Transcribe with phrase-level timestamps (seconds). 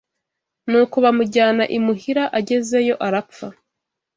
[0.69, 3.47] Nuko bamujyana imuhira agezeyo arapfa.